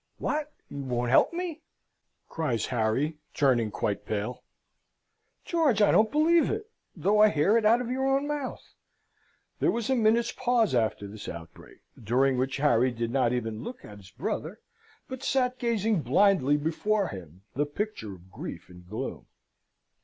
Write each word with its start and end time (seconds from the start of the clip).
"What! 0.17 0.51
You 0.67 0.81
won't 0.81 1.11
help 1.11 1.31
me?" 1.31 1.61
cries 2.27 2.65
Harry, 2.65 3.17
turning 3.35 3.69
quite 3.69 4.03
pale. 4.03 4.41
"George, 5.45 5.79
I 5.79 5.91
don't 5.91 6.11
believe 6.11 6.49
it, 6.49 6.71
though 6.95 7.19
I 7.21 7.29
hear 7.29 7.55
it 7.55 7.67
out 7.67 7.81
of 7.81 7.91
your 7.91 8.07
own 8.07 8.27
mouth! 8.27 8.63
There 9.59 9.69
was 9.69 9.91
a 9.91 9.95
minute's 9.95 10.31
pause 10.31 10.73
after 10.73 11.05
this 11.07 11.29
outbreak, 11.29 11.81
during 12.03 12.39
which 12.39 12.57
Harry 12.57 12.89
did 12.89 13.11
not 13.11 13.31
even 13.31 13.61
look 13.61 13.85
at 13.85 13.99
his 13.99 14.09
brother, 14.09 14.59
but 15.07 15.21
sate, 15.21 15.59
gazing 15.59 16.01
blindly 16.01 16.57
before 16.57 17.09
him, 17.09 17.43
the 17.53 17.67
picture 17.67 18.13
of 18.15 18.31
grief 18.31 18.69
and 18.69 18.89
gloom. 18.89 19.27